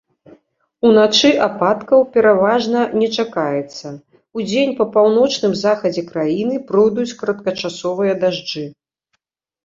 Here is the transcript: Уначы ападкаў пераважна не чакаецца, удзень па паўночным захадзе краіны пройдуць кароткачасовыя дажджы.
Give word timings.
Уначы 0.87 1.29
ападкаў 1.47 1.99
пераважна 2.13 2.79
не 3.01 3.09
чакаецца, 3.23 3.87
удзень 4.39 4.73
па 4.79 4.87
паўночным 4.95 5.53
захадзе 5.65 6.03
краіны 6.11 6.55
пройдуць 6.71 7.05
кароткачасовыя 7.19 8.13
дажджы. 8.25 8.65